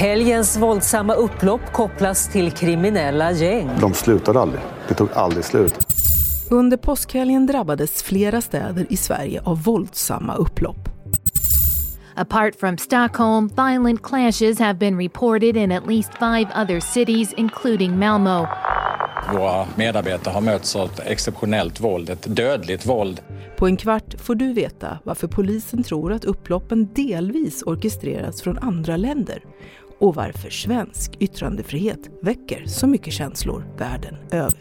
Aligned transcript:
Helgens 0.00 0.56
våldsamma 0.56 1.14
upplopp 1.14 1.72
kopplas 1.72 2.28
till 2.28 2.50
kriminella 2.50 3.32
gäng. 3.32 3.70
De 3.80 3.94
slutade 3.94 4.40
aldrig. 4.40 4.62
Det 4.88 4.94
tog 4.94 5.08
aldrig 5.12 5.44
slut. 5.44 5.74
Under 6.50 6.76
påskhelgen 6.76 7.46
drabbades 7.46 8.02
flera 8.02 8.40
städer 8.40 8.86
i 8.90 8.96
Sverige 8.96 9.42
av 9.44 9.62
våldsamma 9.62 10.34
upplopp. 10.34 10.88
Apart 12.14 12.56
from 12.60 12.78
Stockholm, 12.78 13.48
violent 13.56 14.02
clashes 14.02 14.58
have 14.58 14.74
been 14.74 14.98
reported 14.98 15.56
in 15.56 15.72
at 15.72 15.86
least 15.86 16.10
five 16.14 16.46
other 16.62 16.80
cities, 16.80 17.32
including 17.32 17.98
Malmo. 17.98 18.46
Våra 19.32 19.66
medarbetare 19.76 20.32
har 20.32 20.40
mötts 20.40 20.76
av 20.76 20.90
ett 20.90 21.00
exceptionellt 21.06 21.80
våld, 21.80 22.10
ett 22.10 22.36
dödligt 22.36 22.86
våld. 22.86 23.20
På 23.56 23.66
en 23.66 23.76
kvart 23.76 24.14
får 24.20 24.34
du 24.34 24.52
veta 24.52 24.98
varför 25.04 25.28
polisen 25.28 25.82
tror 25.82 26.12
att 26.12 26.24
upploppen 26.24 26.88
delvis 26.94 27.62
orkestrerats 27.62 28.42
från 28.42 28.58
andra 28.58 28.96
länder 28.96 29.42
och 30.00 30.14
varför 30.14 30.50
svensk 30.50 31.16
yttrandefrihet 31.20 31.98
väcker 32.22 32.66
så 32.66 32.86
mycket 32.86 33.12
känslor 33.12 33.64
världen 33.78 34.16
över. 34.30 34.58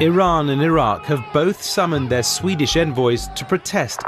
Iran 0.00 0.50
and 0.50 0.62
Iraq 0.62 1.06
have 1.06 1.22
both 1.32 1.60
summoned 1.60 2.10
their 2.10 2.22
Swedish 2.22 2.76
envoys 2.76 3.26
to 3.36 3.44
protest. 3.48 4.00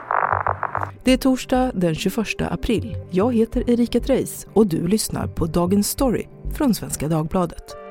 Det 1.04 1.12
är 1.12 1.16
torsdag 1.16 1.70
den 1.74 1.94
21 1.94 2.26
april. 2.40 2.96
Jag 3.10 3.34
heter 3.34 3.70
Erika 3.70 4.00
Treijs 4.00 4.46
och 4.52 4.66
du 4.66 4.86
lyssnar 4.88 5.26
på 5.26 5.46
Dagens 5.46 5.88
Story 5.88 6.26
från 6.54 6.74
Svenska 6.74 7.08
Dagbladet. 7.08 7.81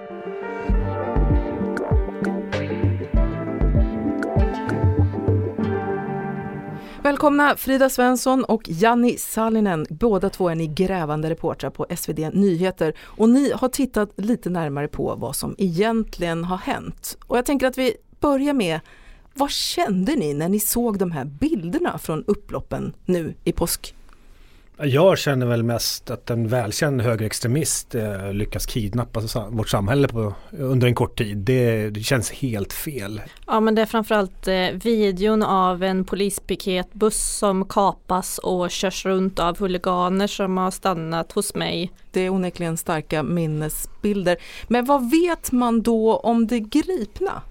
Välkomna 7.04 7.56
Frida 7.58 7.90
Svensson 7.90 8.44
och 8.44 8.62
Janni 8.66 9.18
Sallinen. 9.18 9.86
Båda 9.90 10.30
två 10.30 10.50
är 10.50 10.56
ni 10.56 10.68
grävande 10.68 11.30
reportrar 11.30 11.70
på 11.70 11.86
SvD 11.98 12.20
Nyheter 12.34 12.94
och 13.00 13.30
ni 13.30 13.52
har 13.52 13.70
tittat 13.70 14.10
lite 14.16 14.50
närmare 14.50 14.88
på 14.88 15.16
vad 15.16 15.36
som 15.36 15.56
egentligen 15.58 16.44
har 16.44 16.58
hänt. 16.58 17.18
Och 17.28 17.38
jag 17.38 17.46
tänker 17.46 17.68
att 17.68 17.78
vi 17.78 17.96
börjar 18.20 18.54
med 18.54 18.80
vad 19.34 19.52
kände 19.52 20.16
ni 20.16 20.34
när 20.34 20.50
ni 20.50 20.60
såg 20.60 20.98
de 20.98 21.12
här 21.12 21.26
bilderna 21.26 21.98
från 21.98 22.24
upploppen 22.28 22.94
nu 23.06 23.34
i 23.44 23.52
påsk? 23.52 23.96
Jag 24.84 25.18
känner 25.18 25.46
väl 25.46 25.64
mest 25.64 26.10
att 26.10 26.30
en 26.30 26.48
välkänd 26.48 27.02
högerextremist 27.02 27.96
eh, 27.96 28.34
lyckas 28.34 28.66
kidnappa 28.66 29.22
vårt 29.50 29.70
samhälle 29.70 30.08
på, 30.08 30.34
under 30.52 30.88
en 30.88 30.96
kort 30.96 31.18
tid. 31.18 31.38
Det, 31.38 31.90
det, 31.90 32.00
känns 32.00 32.32
helt 32.32 32.74
fel. 32.74 33.22
Ja 33.48 33.60
men 33.60 33.76
det 33.76 33.82
är 33.82 33.86
framförallt 33.86 34.48
eh, 34.48 34.70
videon 34.84 35.44
av 35.44 35.84
en 35.84 36.06
polispiketbuss 36.06 37.38
som 37.38 37.66
kapas 37.66 38.38
och 38.38 38.72
körs 38.72 39.06
runt 39.06 39.40
av 39.40 39.60
huliganer 39.60 40.28
som 40.28 40.58
har 40.58 40.72
stannat 40.72 41.32
hos 41.32 41.56
mig. 41.56 41.92
Det 42.12 42.22
är 42.22 42.30
onekligen 42.30 42.78
starka 42.78 43.24
minnesbilder. 43.24 44.38
Men 44.68 44.86
vad 44.86 45.12
vet 45.12 45.52
man 45.52 45.82
då 45.82 46.16
om 46.16 46.48
det 46.48 46.60
gripna? 46.60 47.42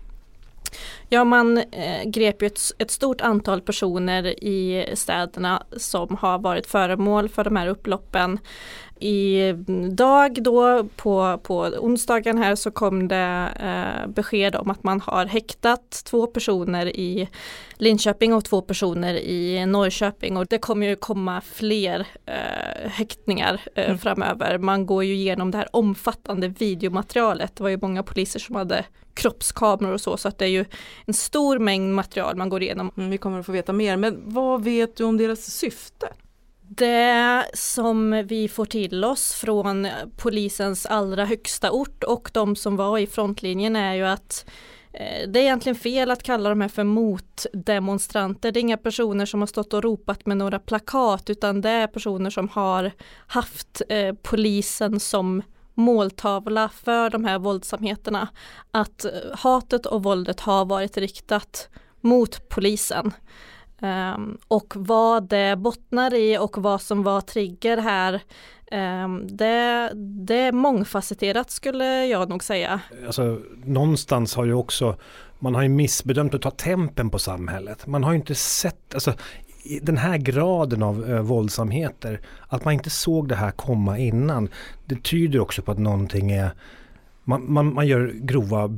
Ja, 1.09 1.25
man 1.25 1.59
eh, 1.59 2.05
grep 2.05 2.43
ju 2.43 2.47
ett, 2.47 2.61
ett, 2.79 2.91
stort 2.91 3.21
antal 3.21 3.61
personer 3.61 4.45
i 4.45 4.91
städerna 4.95 5.63
som 5.77 6.17
har 6.17 6.39
varit 6.39 6.67
föremål 6.67 7.29
för 7.29 7.45
de 7.45 7.57
här 7.57 7.67
upploppen. 7.67 8.39
I 9.01 9.53
dag 9.91 10.43
då 10.43 10.85
på, 10.97 11.41
på 11.43 11.59
onsdagen 11.61 12.39
här 12.39 12.55
så 12.55 12.71
kom 12.71 13.09
det 13.09 13.49
eh, 13.61 14.11
besked 14.11 14.57
om 14.57 14.71
att 14.71 14.83
man 14.83 15.01
har 15.01 15.27
häktat 15.27 15.91
två 16.05 16.27
personer 16.27 16.87
i 16.87 17.29
Linköping 17.75 18.35
och 18.35 18.45
två 18.45 18.63
personer 18.63 19.15
i 19.15 19.67
Norrköping 19.67 20.37
och 20.37 20.47
det 20.47 20.59
kommer 20.59 20.87
ju 20.87 20.97
komma 20.97 21.41
fler 21.41 22.07
eh, 22.27 22.91
häktningar 22.91 23.61
eh, 23.75 23.85
mm. 23.85 23.99
framöver. 23.99 24.59
Man 24.59 24.87
går 24.87 25.05
ju 25.05 25.15
igenom 25.15 25.51
det 25.51 25.59
här 25.59 25.69
omfattande 25.77 26.49
videomaterialet. 26.49 27.57
Det 27.57 27.63
var 27.63 27.71
ju 27.71 27.79
många 27.83 28.03
poliser 28.03 28.41
som 28.41 28.55
hade 28.55 28.85
kroppskameror 29.15 29.93
och 29.93 30.01
så 30.01 30.17
så 30.17 30.29
att 30.29 30.39
det 30.39 30.45
är 30.45 30.49
ju 30.49 30.65
en 31.07 31.15
stor 31.15 31.59
mängd 31.59 31.95
material 31.95 32.37
man 32.37 32.49
går 32.49 32.63
igenom. 32.63 32.91
Mm, 32.97 33.11
vi 33.11 33.19
kommer 33.19 33.41
att 33.41 33.47
få 33.47 33.53
veta 33.53 33.73
mer 33.73 33.97
men 33.97 34.23
vad 34.25 34.65
vet 34.65 34.97
du 34.97 35.05
om 35.05 35.17
deras 35.17 35.45
syfte? 35.45 36.09
Det 36.73 37.45
som 37.55 38.25
vi 38.27 38.49
får 38.49 38.65
till 38.65 39.05
oss 39.05 39.33
från 39.33 39.89
polisens 40.17 40.87
allra 40.87 41.25
högsta 41.25 41.71
ort 41.71 42.05
och 42.05 42.31
de 42.33 42.57
som 42.57 42.77
var 42.77 42.99
i 42.99 43.07
frontlinjen 43.07 43.77
är 43.77 43.95
ju 43.95 44.07
att 44.07 44.47
eh, 44.93 45.29
det 45.29 45.39
är 45.39 45.43
egentligen 45.43 45.77
fel 45.77 46.11
att 46.11 46.23
kalla 46.23 46.49
de 46.49 46.61
här 46.61 46.69
för 46.69 46.85
motdemonstranter. 46.85 48.53
Det 48.53 48.61
är 48.61 48.63
inga 48.63 48.77
personer 48.77 49.27
som 49.27 49.41
har 49.41 49.47
stått 49.47 49.75
och 49.75 49.83
ropat 49.83 50.27
med 50.27 50.37
några 50.37 50.59
plakat 50.59 51.31
utan 51.31 51.61
det 51.61 51.71
är 51.71 51.87
personer 51.87 52.31
som 52.31 52.49
har 52.49 52.93
haft 53.27 53.83
eh, 53.89 54.15
polisen 54.23 55.01
som 55.01 55.43
måltavla 55.75 56.69
för 56.69 57.11
de 57.11 57.25
här 57.25 57.39
våldsamheterna. 57.39 58.29
Att 58.71 59.05
eh, 59.05 59.11
hatet 59.33 59.87
och 59.87 60.03
våldet 60.03 60.41
har 60.41 60.65
varit 60.65 60.97
riktat 60.97 61.69
mot 62.01 62.49
polisen. 62.49 63.13
Um, 63.83 64.39
och 64.49 64.73
vad 64.77 65.29
det 65.29 65.57
bottnar 65.57 66.15
i 66.15 66.39
och 66.39 66.59
vad 66.59 66.83
som 66.83 67.03
var 67.03 67.21
trigger 67.21 67.77
här 67.77 68.23
um, 69.05 69.27
det, 69.27 69.91
det 70.27 70.39
är 70.39 70.53
mångfacetterat 70.53 71.51
skulle 71.51 72.07
jag 72.07 72.29
nog 72.29 72.45
säga. 72.45 72.81
Alltså, 73.07 73.39
någonstans 73.65 74.35
har 74.35 74.45
ju 74.45 74.55
också 74.55 74.97
man 75.43 75.55
har 75.55 75.63
ju 75.63 75.69
missbedömt 75.69 76.35
att 76.35 76.43
ta 76.43 76.51
tempen 76.51 77.11
på 77.11 77.19
samhället. 77.19 77.87
Man 77.87 78.05
har 78.05 78.13
ju 78.13 78.17
inte 78.17 78.35
sett, 78.35 78.95
alltså 78.95 79.13
den 79.83 79.97
här 79.97 80.17
graden 80.19 80.83
av 80.83 81.11
eh, 81.11 81.21
våldsamheter, 81.21 82.21
att 82.49 82.65
man 82.65 82.75
inte 82.75 82.91
såg 82.91 83.29
det 83.29 83.35
här 83.35 83.51
komma 83.51 83.99
innan, 83.99 84.49
det 84.85 85.03
tyder 85.03 85.41
också 85.41 85.63
på 85.63 85.73
att 85.73 85.79
någonting 85.79 86.31
är 86.31 86.51
man, 87.31 87.53
man, 87.53 87.75
man 87.75 87.87
gör 87.87 88.13
grova 88.15 88.71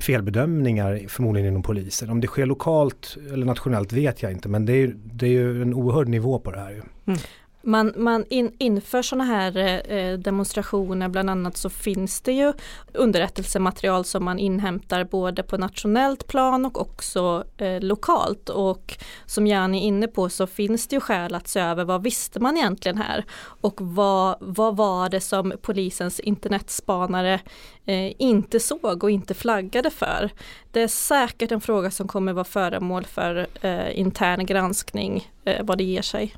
felbedömningar 0.00 1.00
förmodligen 1.08 1.48
inom 1.48 1.62
polisen. 1.62 2.10
Om 2.10 2.20
det 2.20 2.26
sker 2.26 2.46
lokalt 2.46 3.16
eller 3.32 3.46
nationellt 3.46 3.92
vet 3.92 4.22
jag 4.22 4.32
inte 4.32 4.48
men 4.48 4.66
det 4.66 4.72
är, 4.72 4.94
det 5.04 5.26
är 5.26 5.30
ju 5.30 5.62
en 5.62 5.74
oerhörd 5.74 6.08
nivå 6.08 6.38
på 6.38 6.50
det 6.50 6.60
här. 6.60 6.82
Mm. 7.06 7.18
Man, 7.66 7.92
man 7.96 8.24
in, 8.30 8.52
inför 8.58 9.02
sådana 9.02 9.24
här 9.24 9.56
eh, 9.56 9.98
eh, 9.98 10.18
demonstrationer 10.18 11.08
bland 11.08 11.30
annat 11.30 11.56
så 11.56 11.70
finns 11.70 12.20
det 12.20 12.32
ju 12.32 12.52
underrättelsematerial 12.92 14.04
som 14.04 14.24
man 14.24 14.38
inhämtar 14.38 15.04
både 15.04 15.42
på 15.42 15.56
nationellt 15.56 16.26
plan 16.26 16.66
och 16.66 16.80
också 16.80 17.44
eh, 17.56 17.80
lokalt 17.80 18.48
och 18.48 18.96
som 19.26 19.46
Jani 19.46 19.78
är 19.78 19.82
inne 19.82 20.08
på 20.08 20.28
så 20.28 20.46
finns 20.46 20.88
det 20.88 20.96
ju 20.96 21.00
skäl 21.00 21.34
att 21.34 21.48
se 21.48 21.60
över 21.60 21.84
vad 21.84 22.02
visste 22.02 22.40
man 22.40 22.56
egentligen 22.56 22.98
här 22.98 23.24
och 23.60 23.80
vad, 23.80 24.36
vad 24.40 24.76
var 24.76 25.08
det 25.08 25.20
som 25.20 25.52
polisens 25.62 26.20
internetspanare 26.20 27.40
eh, 27.84 28.12
inte 28.18 28.60
såg 28.60 29.04
och 29.04 29.10
inte 29.10 29.34
flaggade 29.34 29.90
för. 29.90 30.30
Det 30.72 30.82
är 30.82 30.88
säkert 30.88 31.52
en 31.52 31.60
fråga 31.60 31.90
som 31.90 32.08
kommer 32.08 32.32
vara 32.32 32.44
föremål 32.44 33.04
för 33.04 33.46
eh, 33.60 33.98
intern 33.98 34.46
granskning 34.46 35.30
eh, 35.44 35.64
vad 35.64 35.78
det 35.78 35.84
ger 35.84 36.02
sig. 36.02 36.34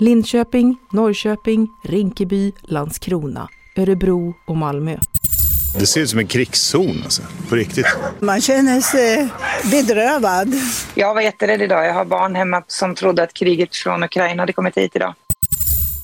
Linköping, 0.00 0.76
Norrköping, 0.92 1.68
Rinkeby, 1.82 2.52
Landskrona, 2.62 3.48
Örebro 3.76 4.34
och 4.46 4.56
Malmö. 4.56 4.96
Det 5.78 5.86
ser 5.86 6.00
ut 6.00 6.10
som 6.10 6.18
en 6.18 6.26
krigszon, 6.26 7.00
alltså, 7.04 7.22
på 7.48 7.56
riktigt. 7.56 7.86
Man 8.20 8.40
känner 8.40 8.80
sig 8.80 9.28
bedrövad. 9.70 10.54
Jag 10.94 11.14
var 11.14 11.20
jätterädd 11.20 11.62
idag. 11.62 11.86
Jag 11.86 11.94
har 11.94 12.04
barn 12.04 12.34
hemma 12.34 12.62
som 12.66 12.94
trodde 12.94 13.22
att 13.22 13.32
kriget 13.32 13.76
från 13.76 14.02
Ukraina 14.02 14.42
hade 14.42 14.52
kommit 14.52 14.76
hit 14.76 14.96
idag. 14.96 15.14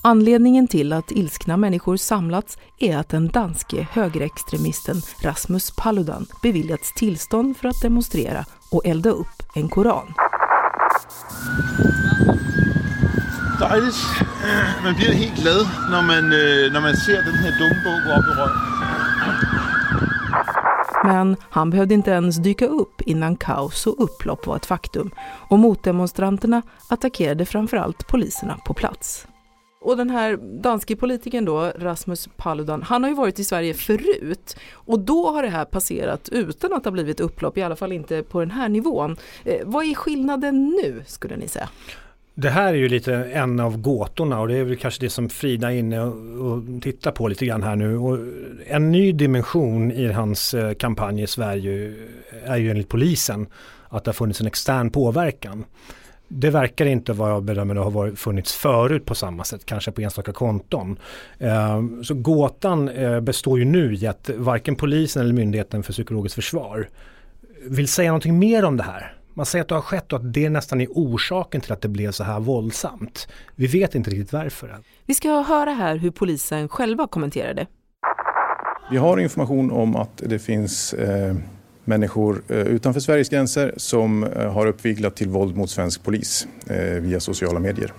Anledningen 0.02 0.68
till 0.68 0.92
att 0.92 1.10
ilskna 1.10 1.56
människor 1.56 1.96
samlats 1.96 2.58
är 2.78 2.96
att 2.96 3.08
den 3.08 3.28
danske 3.28 3.86
högerextremisten 3.90 5.02
Rasmus 5.22 5.70
Paludan 5.76 6.26
beviljats 6.42 6.94
tillstånd 6.94 7.56
för 7.56 7.68
att 7.68 7.82
demonstrera 7.82 8.44
och 8.70 8.86
elda 8.86 9.10
upp 9.10 9.42
en 9.54 9.68
koran. 9.68 10.14
Dejligt. 13.70 13.96
Man 14.84 14.94
blir 14.94 15.12
helt 15.12 15.42
glad 15.42 15.66
när 15.90 16.02
man, 16.02 16.32
øh, 16.32 16.72
når 16.72 16.80
man 16.80 16.96
ser 16.96 17.22
den 17.22 17.34
här 17.34 17.52
dumbog 17.58 17.98
gå 18.06 18.12
upp 18.18 18.28
i 18.32 18.34
rök. 18.40 18.56
Men 21.04 21.36
han 21.50 21.70
behövde 21.70 21.94
inte 21.94 22.10
ens 22.10 22.36
dyka 22.36 22.66
upp 22.66 23.00
innan 23.00 23.36
kaos 23.36 23.86
och 23.86 24.04
upplopp 24.04 24.46
var 24.46 24.56
ett 24.56 24.66
faktum 24.66 25.10
och 25.50 25.58
motdemonstranterna 25.58 26.62
attackerade 26.90 27.46
framförallt 27.46 28.06
poliserna 28.06 28.58
på 28.66 28.74
plats. 28.74 29.26
Och 29.80 29.96
den 29.96 30.10
här 30.10 30.36
danske 30.62 30.96
politikern 30.96 31.44
då, 31.44 31.72
Rasmus 31.78 32.28
Paludan, 32.36 32.82
han 32.82 33.02
har 33.02 33.10
ju 33.10 33.16
varit 33.16 33.38
i 33.38 33.44
Sverige 33.44 33.74
förut 33.74 34.56
och 34.72 35.00
då 35.00 35.30
har 35.30 35.42
det 35.42 35.48
här 35.48 35.64
passerat 35.64 36.28
utan 36.28 36.72
att 36.72 36.84
det 36.84 36.90
har 36.90 36.92
blivit 36.92 37.20
upplopp, 37.20 37.58
i 37.58 37.62
alla 37.62 37.76
fall 37.76 37.92
inte 37.92 38.22
på 38.22 38.40
den 38.40 38.50
här 38.50 38.68
nivån. 38.68 39.16
Eh, 39.44 39.60
vad 39.64 39.84
är 39.84 39.94
skillnaden 39.94 40.68
nu 40.68 41.02
skulle 41.06 41.36
ni 41.36 41.48
säga? 41.48 41.68
Det 42.36 42.50
här 42.50 42.68
är 42.68 42.78
ju 42.78 42.88
lite 42.88 43.14
en 43.14 43.60
av 43.60 43.76
gåtorna 43.76 44.40
och 44.40 44.48
det 44.48 44.56
är 44.56 44.64
väl 44.64 44.76
kanske 44.76 45.00
det 45.00 45.10
som 45.10 45.28
Frida 45.28 45.72
är 45.72 45.76
inne 45.76 46.00
och, 46.00 46.62
tittar 46.82 47.10
på 47.10 47.28
lite 47.28 47.46
grann 47.46 47.62
här 47.62 47.76
nu. 47.76 47.98
Och 47.98 48.18
en 48.66 48.92
ny 48.92 49.12
dimension 49.12 49.92
i 49.92 50.12
hans 50.12 50.54
eh, 50.54 50.74
kampanj 50.74 51.22
i 51.22 51.26
Sverige 51.26 51.94
är 52.44 52.56
ju 52.56 52.70
enligt 52.70 52.88
polisen 52.88 53.46
att 53.88 54.04
det 54.04 54.08
har 54.08 54.14
funnits 54.14 54.40
en 54.40 54.46
extern 54.46 54.90
påverkan. 54.90 55.64
Det 56.28 56.50
verkar 56.50 56.86
inte 56.86 57.12
vad 57.12 57.30
jag 57.30 57.42
bedömer 57.42 57.74
ha 57.74 57.90
varit, 57.90 58.18
funnits 58.18 58.54
förut 58.54 59.04
på 59.04 59.14
samma 59.14 59.44
sätt, 59.44 59.66
kanske 59.66 59.92
på 59.92 60.00
enstaka 60.00 60.32
konton. 60.32 60.98
Eh, 61.38 61.82
så 62.02 62.14
gåtan 62.14 62.88
eh, 62.88 63.20
består 63.20 63.58
ju 63.58 63.64
nu 63.64 63.94
i 63.94 64.06
att 64.06 64.30
varken 64.36 64.76
polisen 64.76 65.22
eller 65.22 65.34
Myndigheten 65.34 65.82
för 65.82 65.92
psykologiskt 65.92 66.34
försvar 66.34 66.88
vill 67.66 67.88
säga 67.88 68.10
någonting 68.10 68.38
mer 68.38 68.64
om 68.64 68.76
det 68.76 68.82
här. 68.82 69.14
Man 69.34 69.46
säger 69.46 69.62
att 69.62 69.68
det 69.68 69.74
har 69.74 69.82
skett 69.82 70.12
och 70.12 70.18
att 70.18 70.32
det 70.32 70.50
nästan 70.50 70.80
är 70.80 70.86
orsaken 70.90 71.60
till 71.60 71.72
att 71.72 71.82
det 71.82 71.88
blev 71.88 72.10
så 72.10 72.24
här 72.24 72.40
våldsamt. 72.40 73.28
Vi 73.54 73.66
vet 73.66 73.94
inte 73.94 74.10
riktigt 74.10 74.32
varför 74.32 74.68
än. 74.68 74.82
Vi 75.06 75.14
ska 75.14 75.40
höra 75.40 75.70
här 75.70 75.96
hur 75.96 76.10
polisen 76.10 76.68
själva 76.68 77.06
kommenterar 77.06 77.54
det. 77.54 77.66
Vi 78.90 78.96
har 78.96 79.18
information 79.18 79.70
om 79.70 79.96
att 79.96 80.22
det 80.26 80.38
finns 80.38 80.92
eh, 80.94 81.34
människor 81.84 82.42
eh, 82.48 82.58
utanför 82.58 83.00
Sveriges 83.00 83.28
gränser 83.28 83.74
som 83.76 84.24
eh, 84.24 84.52
har 84.52 84.66
uppviglat 84.66 85.16
till 85.16 85.28
våld 85.28 85.56
mot 85.56 85.70
svensk 85.70 86.04
polis 86.04 86.46
eh, 86.66 86.76
via 86.76 87.20
sociala 87.20 87.58
medier. 87.58 87.92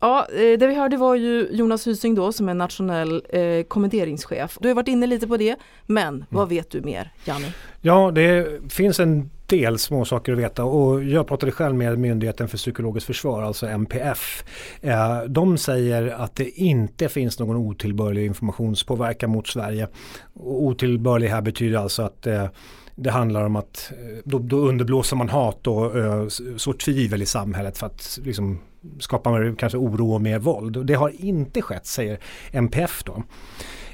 Ja, 0.00 0.26
det 0.30 0.66
vi 0.66 0.74
hörde 0.74 0.96
var 0.96 1.14
ju 1.14 1.48
Jonas 1.50 1.86
Hysing 1.86 2.14
då 2.14 2.32
som 2.32 2.48
är 2.48 2.54
nationell 2.54 3.22
eh, 3.28 3.62
kommenteringschef. 3.62 4.58
Du 4.60 4.68
har 4.68 4.74
varit 4.74 4.88
inne 4.88 5.06
lite 5.06 5.26
på 5.26 5.36
det, 5.36 5.56
men 5.86 6.14
mm. 6.14 6.26
vad 6.28 6.48
vet 6.48 6.70
du 6.70 6.80
mer, 6.80 7.12
Janni? 7.24 7.46
Ja, 7.80 8.10
det 8.10 8.60
finns 8.72 9.00
en 9.00 9.30
del 9.46 9.78
små 9.78 10.04
saker 10.04 10.32
att 10.32 10.38
veta 10.38 10.64
och 10.64 11.04
jag 11.04 11.26
pratade 11.26 11.52
själv 11.52 11.74
med 11.74 11.98
Myndigheten 11.98 12.48
för 12.48 12.56
psykologiskt 12.56 13.06
försvar, 13.06 13.42
alltså 13.42 13.66
MPF. 13.66 14.44
Eh, 14.80 15.22
de 15.22 15.58
säger 15.58 16.08
att 16.08 16.36
det 16.36 16.60
inte 16.60 17.08
finns 17.08 17.38
någon 17.38 17.56
otillbörlig 17.56 18.26
informationspåverkan 18.26 19.30
mot 19.30 19.46
Sverige. 19.46 19.88
Otillbörlig 20.34 21.28
här 21.28 21.40
betyder 21.40 21.78
alltså 21.78 22.02
att 22.02 22.26
eh, 22.26 22.46
det 22.98 23.10
handlar 23.10 23.44
om 23.44 23.56
att 23.56 23.92
eh, 23.92 24.18
då, 24.24 24.38
då 24.38 24.56
underblåser 24.56 25.16
man 25.16 25.28
hat 25.28 25.66
och 25.66 25.98
eh, 25.98 26.28
så 26.56 26.72
tvivel 26.72 27.22
i 27.22 27.26
samhället 27.26 27.78
för 27.78 27.86
att 27.86 28.18
liksom, 28.22 28.58
skapa 28.98 29.54
kanske 29.58 29.78
oro 29.78 30.14
och 30.14 30.22
mer 30.22 30.38
våld. 30.38 30.86
Det 30.86 30.94
har 30.94 31.24
inte 31.24 31.62
skett 31.62 31.86
säger 31.86 32.18
MPF 32.52 33.02
då. 33.04 33.22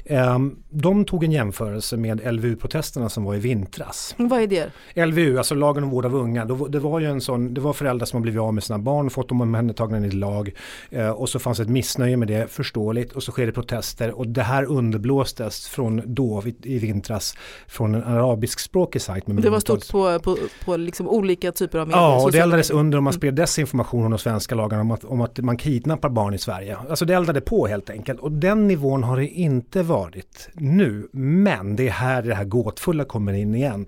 Ehm, 0.05 0.55
de 0.69 1.05
tog 1.05 1.23
en 1.23 1.31
jämförelse 1.31 1.97
med 1.97 2.33
LVU-protesterna 2.33 3.09
som 3.09 3.23
var 3.23 3.35
i 3.35 3.39
vintras. 3.39 4.15
Vad 4.17 4.41
är 4.41 4.47
det? 4.47 5.05
LVU, 5.05 5.37
alltså 5.37 5.55
lagen 5.55 5.83
om 5.83 5.89
vård 5.89 6.05
av 6.05 6.15
unga. 6.15 6.45
Det 6.45 6.79
var 6.79 6.99
ju 6.99 7.05
en 7.05 7.21
sån, 7.21 7.53
det 7.53 7.61
var 7.61 7.73
föräldrar 7.73 8.05
som 8.05 8.17
har 8.17 8.21
blivit 8.21 8.41
av 8.41 8.53
med 8.53 8.63
sina 8.63 8.79
barn, 8.79 9.09
fått 9.09 9.29
dem 9.29 9.41
omhändertagna 9.41 9.97
enligt 9.97 10.13
lag 10.13 10.53
eh, 10.89 11.09
och 11.09 11.29
så 11.29 11.39
fanns 11.39 11.59
ett 11.59 11.69
missnöje 11.69 12.17
med 12.17 12.27
det, 12.27 12.51
förståeligt, 12.51 13.11
och 13.11 13.23
så 13.23 13.31
sker 13.31 13.45
det 13.45 13.51
protester 13.51 14.11
och 14.11 14.27
det 14.27 14.43
här 14.43 14.63
underblåstes 14.63 15.67
från 15.67 16.01
då 16.05 16.43
i 16.61 16.79
vintras 16.79 17.37
från 17.67 17.95
en 17.95 18.03
arabiskspråkig 18.03 19.01
sajt. 19.01 19.23
det 19.27 19.49
var 19.49 19.59
stort 19.59 19.91
på, 19.91 20.19
på, 20.19 20.37
på 20.65 20.77
liksom 20.77 21.09
olika 21.09 21.51
typer 21.51 21.79
av 21.79 21.87
medier? 21.87 22.01
Ja, 22.01 22.23
och 22.23 22.31
det 22.31 22.39
eldades 22.39 22.69
under 22.69 22.97
om 22.97 23.03
man 23.03 23.13
spred 23.13 23.35
desinformation 23.35 24.05
om 24.05 24.11
de 24.11 24.19
svenska 24.19 24.55
lagarna 24.55 24.81
om 24.81 24.91
att, 24.91 25.03
om 25.03 25.21
att 25.21 25.39
man 25.39 25.57
kidnappar 25.57 26.09
barn 26.09 26.33
i 26.33 26.37
Sverige. 26.37 26.77
Alltså 26.89 27.05
det 27.05 27.13
eldade 27.13 27.41
på 27.41 27.67
helt 27.67 27.89
enkelt 27.89 28.19
och 28.19 28.31
den 28.31 28.67
nivån 28.67 29.03
har 29.03 29.17
det 29.17 29.27
inte 29.27 29.83
varit 29.83 29.94
varit 29.97 30.49
nu. 30.53 31.07
Men 31.11 31.75
det 31.75 31.87
är 31.87 31.91
här 31.91 32.21
det 32.21 32.35
här 32.35 32.45
gåtfulla 32.45 33.05
kommer 33.05 33.33
in 33.33 33.55
igen. 33.55 33.85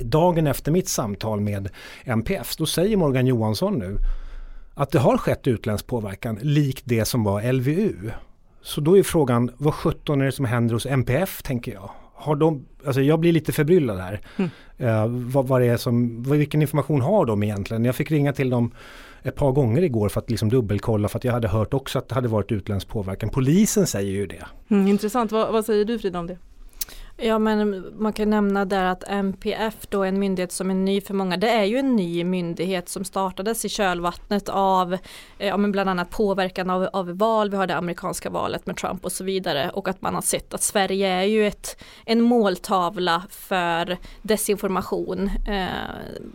Dagen 0.00 0.46
efter 0.46 0.72
mitt 0.72 0.88
samtal 0.88 1.40
med 1.40 1.68
MPF, 2.04 2.56
då 2.56 2.66
säger 2.66 2.96
Morgan 2.96 3.26
Johansson 3.26 3.78
nu 3.78 3.98
att 4.74 4.90
det 4.90 4.98
har 4.98 5.18
skett 5.18 5.46
utländsk 5.46 5.86
påverkan 5.86 6.38
likt 6.42 6.82
det 6.84 7.04
som 7.04 7.24
var 7.24 7.52
LVU. 7.52 8.10
Så 8.62 8.80
då 8.80 8.98
är 8.98 9.02
frågan, 9.02 9.50
vad 9.58 9.74
sjutton 9.74 10.20
är 10.20 10.24
det 10.24 10.32
som 10.32 10.44
händer 10.44 10.74
hos 10.74 10.86
MPF 10.86 11.42
tänker 11.42 11.72
jag? 11.72 11.90
Har 12.14 12.36
de, 12.36 12.64
alltså 12.86 13.00
jag 13.00 13.20
blir 13.20 13.32
lite 13.32 13.52
förbryllad 13.52 13.98
här. 13.98 14.20
Mm. 14.36 14.50
Uh, 14.80 15.30
vad, 15.32 15.48
vad 15.48 15.60
det 15.60 15.66
är 15.66 15.76
som, 15.76 16.22
vilken 16.22 16.62
information 16.62 17.00
har 17.00 17.26
de 17.26 17.42
egentligen? 17.42 17.84
Jag 17.84 17.94
fick 17.94 18.10
ringa 18.10 18.32
till 18.32 18.50
dem 18.50 18.72
ett 19.22 19.36
par 19.36 19.52
gånger 19.52 19.82
igår 19.82 20.08
för 20.08 20.20
att 20.20 20.30
liksom 20.30 20.48
dubbelkolla 20.48 21.08
för 21.08 21.18
att 21.18 21.24
jag 21.24 21.32
hade 21.32 21.48
hört 21.48 21.74
också 21.74 21.98
att 21.98 22.08
det 22.08 22.14
hade 22.14 22.28
varit 22.28 22.52
utländsk 22.52 22.88
påverkan. 22.88 23.30
Polisen 23.30 23.86
säger 23.86 24.12
ju 24.12 24.26
det. 24.26 24.46
Mm, 24.68 24.86
intressant, 24.86 25.32
vad, 25.32 25.52
vad 25.52 25.64
säger 25.64 25.84
du 25.84 25.98
Frida 25.98 26.18
om 26.18 26.26
det? 26.26 26.38
Ja 27.16 27.38
men 27.38 27.84
man 27.98 28.12
kan 28.12 28.30
nämna 28.30 28.64
där 28.64 28.84
att 28.84 29.04
MPF 29.08 29.74
då 29.88 30.02
är 30.02 30.08
en 30.08 30.18
myndighet 30.18 30.52
som 30.52 30.70
är 30.70 30.74
ny 30.74 31.00
för 31.00 31.14
många. 31.14 31.36
Det 31.36 31.50
är 31.50 31.64
ju 31.64 31.78
en 31.78 31.96
ny 31.96 32.24
myndighet 32.24 32.88
som 32.88 33.04
startades 33.04 33.64
i 33.64 33.68
kölvattnet 33.68 34.48
av 34.48 34.92
eh, 34.92 35.48
ja, 35.48 35.56
men 35.56 35.72
bland 35.72 35.90
annat 35.90 36.10
påverkan 36.10 36.70
av, 36.70 36.88
av 36.92 37.18
val. 37.18 37.50
Vi 37.50 37.56
har 37.56 37.66
det 37.66 37.76
amerikanska 37.76 38.30
valet 38.30 38.66
med 38.66 38.76
Trump 38.76 39.04
och 39.04 39.12
så 39.12 39.24
vidare 39.24 39.70
och 39.70 39.88
att 39.88 40.02
man 40.02 40.14
har 40.14 40.22
sett 40.22 40.54
att 40.54 40.62
Sverige 40.62 41.08
är 41.08 41.24
ju 41.24 41.46
ett, 41.46 41.82
en 42.04 42.20
måltavla 42.20 43.22
för 43.30 43.98
desinformation 44.22 45.30
eh, 45.48 45.66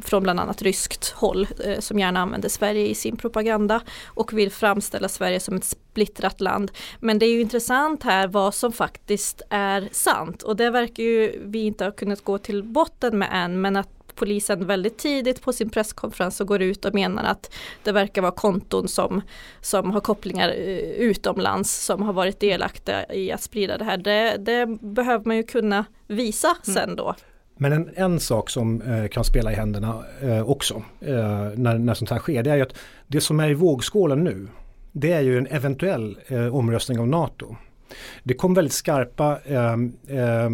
från 0.01 0.23
bland 0.23 0.39
annat 0.39 0.61
ryskt 0.61 1.11
håll 1.11 1.47
eh, 1.65 1.79
som 1.79 1.99
gärna 1.99 2.19
använder 2.19 2.49
Sverige 2.49 2.87
i 2.87 2.95
sin 2.95 3.17
propaganda 3.17 3.81
och 4.05 4.33
vill 4.33 4.51
framställa 4.51 5.09
Sverige 5.09 5.39
som 5.39 5.55
ett 5.55 5.77
splittrat 5.97 6.41
land. 6.41 6.71
Men 6.99 7.19
det 7.19 7.25
är 7.25 7.31
ju 7.31 7.41
intressant 7.41 8.03
här 8.03 8.27
vad 8.27 8.53
som 8.53 8.71
faktiskt 8.71 9.41
är 9.49 9.89
sant 9.91 10.43
och 10.43 10.55
det 10.55 10.69
verkar 10.69 11.03
ju 11.03 11.41
vi 11.45 11.59
inte 11.59 11.83
ha 11.83 11.91
kunnat 11.91 12.23
gå 12.23 12.37
till 12.37 12.63
botten 12.63 13.17
med 13.17 13.29
än 13.31 13.61
men 13.61 13.75
att 13.75 13.89
polisen 14.15 14.67
väldigt 14.67 14.97
tidigt 14.97 15.41
på 15.41 15.53
sin 15.53 15.69
presskonferens 15.69 16.41
och 16.41 16.47
går 16.47 16.61
ut 16.61 16.85
och 16.85 16.93
menar 16.93 17.23
att 17.23 17.53
det 17.83 17.91
verkar 17.91 18.21
vara 18.21 18.31
konton 18.31 18.87
som, 18.87 19.21
som 19.61 19.91
har 19.91 20.01
kopplingar 20.01 20.49
eh, 20.49 20.77
utomlands 20.79 21.85
som 21.85 22.01
har 22.01 22.13
varit 22.13 22.39
delaktiga 22.39 23.13
i 23.13 23.31
att 23.31 23.41
sprida 23.41 23.77
det 23.77 23.85
här. 23.85 23.97
Det, 23.97 24.37
det 24.37 24.65
behöver 24.81 25.25
man 25.25 25.37
ju 25.37 25.43
kunna 25.43 25.85
visa 26.07 26.47
mm. 26.47 26.75
sen 26.75 26.95
då. 26.95 27.15
Men 27.57 27.73
en, 27.73 27.89
en 27.95 28.19
sak 28.19 28.49
som 28.49 28.81
eh, 28.81 29.07
kan 29.07 29.23
spela 29.23 29.51
i 29.51 29.55
händerna 29.55 30.03
eh, 30.21 30.49
också 30.49 30.83
eh, 31.01 31.51
när, 31.55 31.77
när 31.77 31.93
sånt 31.93 32.09
här 32.09 32.19
sker 32.19 32.43
det 32.43 32.51
är 32.51 32.55
ju 32.55 32.61
att 32.61 32.77
det 33.07 33.21
som 33.21 33.39
är 33.39 33.49
i 33.49 33.53
vågskålen 33.53 34.23
nu 34.23 34.47
det 34.99 35.11
är 35.11 35.21
ju 35.21 35.37
en 35.37 35.47
eventuell 35.47 36.17
eh, 36.27 36.55
omröstning 36.55 36.99
av 36.99 37.07
NATO. 37.07 37.55
Det 38.23 38.33
kom 38.33 38.53
väldigt 38.53 38.73
skarpa, 38.73 39.39
eh, 39.45 39.73
eh, 40.17 40.49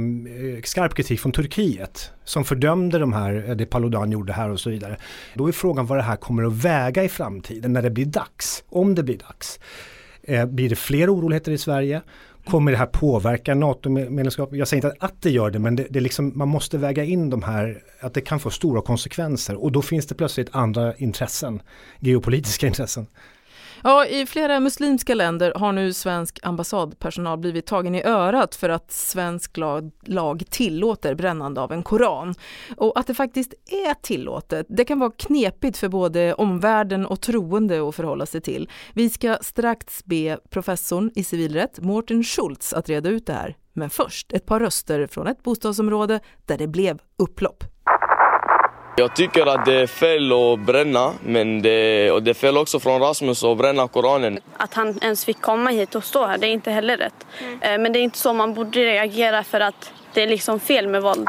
skarp 0.64 0.94
kritik 0.94 1.20
från 1.20 1.32
Turkiet 1.32 2.12
som 2.24 2.46
fördömde 2.46 3.00
de 3.00 3.14
här, 3.14 3.46
eh, 3.50 3.56
det 3.56 3.66
Paludan 3.66 4.12
gjorde 4.12 4.34
här 4.34 4.50
och 4.50 4.60
så 4.60 4.70
vidare. 4.70 4.98
Då 5.34 5.48
är 5.48 5.52
frågan 5.52 5.86
vad 5.86 5.98
det 5.98 6.02
här 6.02 6.16
kommer 6.16 6.44
att 6.44 6.54
väga 6.54 7.04
i 7.04 7.10
framtiden 7.10 7.74
när 7.74 7.82
det 7.82 7.90
blir 7.90 8.06
dags, 8.06 8.64
om 8.70 8.96
det 8.96 9.04
blir 9.04 9.18
dags. 9.18 9.60
Eh, 10.24 10.46
blir 10.46 10.70
det 10.70 10.76
fler 10.76 11.14
oroligheter 11.14 11.52
i 11.52 11.58
Sverige? 11.58 12.02
Kommer 12.46 12.72
det 12.72 12.78
här 12.78 12.86
påverka 12.86 13.56
NATO-medlemskap? 13.56 14.50
Jag 14.54 14.68
säger 14.68 14.86
inte 14.86 15.06
att 15.06 15.22
det 15.22 15.30
gör 15.30 15.52
det, 15.52 15.60
men 15.60 15.76
det, 15.76 15.88
det 15.90 16.00
liksom, 16.00 16.32
man 16.36 16.48
måste 16.48 16.78
väga 16.78 17.04
in 17.04 17.30
de 17.30 17.44
här, 17.44 17.84
att 18.00 18.14
det 18.14 18.22
kan 18.22 18.40
få 18.40 18.50
stora 18.50 18.82
konsekvenser 18.82 19.64
och 19.64 19.72
då 19.72 19.82
finns 19.82 20.08
det 20.08 20.16
plötsligt 20.16 20.50
andra 20.52 20.96
intressen, 20.96 21.62
geopolitiska 22.00 22.68
intressen. 22.72 23.08
Ja, 23.86 24.06
i 24.06 24.26
flera 24.26 24.60
muslimska 24.60 25.16
länder 25.16 25.54
har 25.56 25.72
nu 25.72 25.94
svensk 25.94 26.40
ambassadpersonal 26.44 27.38
blivit 27.38 27.66
tagen 27.66 27.96
i 27.96 28.04
örat 28.04 28.56
för 28.56 28.70
att 28.70 28.92
svensk 28.92 29.58
lag, 29.58 29.92
lag 30.06 30.44
tillåter 30.50 31.16
brännande 31.16 31.62
av 31.62 31.72
en 31.72 31.84
koran. 31.84 32.36
Och 32.78 33.00
att 33.00 33.08
det 33.08 33.14
faktiskt 33.14 33.54
är 33.66 33.94
tillåtet, 33.94 34.66
det 34.70 34.86
kan 34.86 35.00
vara 35.00 35.12
knepigt 35.12 35.78
för 35.78 35.88
både 35.88 36.34
omvärlden 36.34 37.06
och 37.06 37.22
troende 37.22 37.88
att 37.90 37.96
förhålla 37.96 38.26
sig 38.26 38.42
till. 38.42 38.70
Vi 38.94 39.10
ska 39.10 39.38
strax 39.42 40.06
be 40.06 40.38
professorn 40.50 41.12
i 41.16 41.24
civilrätt, 41.24 41.80
Mårten 41.80 42.24
Schultz, 42.24 42.74
att 42.74 42.90
reda 42.90 43.10
ut 43.10 43.26
det 43.26 43.34
här. 43.34 43.58
Men 43.74 43.90
först 43.90 44.34
ett 44.34 44.46
par 44.46 44.60
röster 44.60 45.08
från 45.08 45.28
ett 45.28 45.44
bostadsområde 45.44 46.20
där 46.46 46.58
det 46.58 46.68
blev 46.68 47.00
upplopp. 47.18 47.64
Jag 48.96 49.16
tycker 49.16 49.46
att 49.46 49.66
det 49.66 49.74
är 49.74 49.88
fel 49.88 50.32
att 50.32 50.60
bränna, 50.60 51.14
men 51.26 51.62
det, 51.62 52.12
och 52.12 52.24
det 52.24 52.30
är 52.30 52.34
fel 52.34 52.58
också 52.58 52.80
från 52.80 53.02
Rasmus 53.02 53.44
att 53.44 53.58
bränna 53.58 53.88
Koranen. 53.88 54.40
Att 54.58 54.74
han 54.74 55.00
ens 55.02 55.26
fick 55.26 55.42
komma 55.42 55.70
hit 55.70 55.96
och 55.96 56.04
stå 56.04 56.26
här, 56.26 56.38
det 56.38 56.48
är 56.48 56.52
inte 56.52 56.72
heller 56.72 56.98
rätt. 56.98 57.26
Mm. 57.62 57.82
Men 57.82 57.94
det 57.94 58.00
är 58.00 58.02
inte 58.02 58.18
så 58.18 58.34
man 58.34 58.54
borde 58.54 58.80
reagera 58.80 59.44
för 59.44 59.60
att 59.60 59.92
det 60.14 60.24
är 60.24 60.28
liksom 60.28 60.60
fel 60.60 60.88
med 60.88 61.02
våld. 61.02 61.28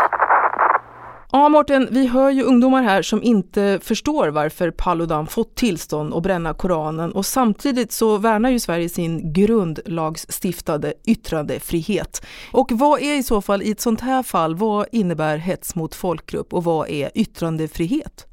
Ja, 1.34 1.48
Mårten, 1.48 1.88
vi 1.90 2.06
hör 2.06 2.30
ju 2.30 2.42
ungdomar 2.42 2.82
här 2.82 3.02
som 3.02 3.22
inte 3.22 3.78
förstår 3.82 4.28
varför 4.28 4.70
Paludan 4.70 5.26
fått 5.26 5.54
tillstånd 5.54 6.14
att 6.14 6.22
bränna 6.22 6.54
Koranen 6.54 7.12
och 7.12 7.26
samtidigt 7.26 7.92
så 7.92 8.18
värnar 8.18 8.50
ju 8.50 8.60
Sverige 8.60 8.88
sin 8.88 9.32
grundlagsstiftade 9.32 10.94
yttrandefrihet. 11.06 12.26
Och 12.52 12.72
vad 12.72 13.02
är 13.02 13.14
i 13.14 13.22
så 13.22 13.42
fall 13.42 13.62
i 13.62 13.70
ett 13.70 13.80
sånt 13.80 14.00
här 14.00 14.22
fall, 14.22 14.54
vad 14.54 14.86
innebär 14.92 15.36
hets 15.36 15.74
mot 15.74 15.94
folkgrupp 15.94 16.54
och 16.54 16.64
vad 16.64 16.88
är 16.88 17.10
yttrandefrihet? 17.14 18.26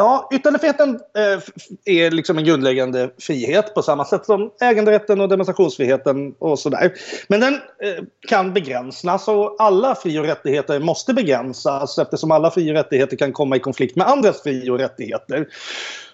Ja, 0.00 0.28
yttrandefriheten 0.32 1.00
eh, 1.16 1.40
är 1.96 2.10
liksom 2.10 2.38
en 2.38 2.44
grundläggande 2.44 3.10
frihet 3.18 3.74
på 3.74 3.82
samma 3.82 4.04
sätt 4.04 4.26
som 4.26 4.50
äganderätten 4.60 5.20
och 5.20 5.28
demonstrationsfriheten 5.28 6.34
och 6.38 6.58
sådär. 6.58 6.92
Men 7.28 7.40
den 7.40 7.54
eh, 7.54 8.04
kan 8.28 8.54
begränsas 8.54 9.28
och 9.28 9.56
alla 9.58 9.94
fri 9.94 10.18
och 10.18 10.24
rättigheter 10.24 10.80
måste 10.80 11.14
begränsas 11.14 11.98
eftersom 11.98 12.30
alla 12.30 12.50
fri 12.50 12.70
och 12.70 12.74
rättigheter 12.74 13.16
kan 13.16 13.32
komma 13.32 13.56
i 13.56 13.60
konflikt 13.60 13.96
med 13.96 14.06
andras 14.06 14.42
fri 14.42 14.70
och 14.70 14.78
rättigheter. 14.78 15.48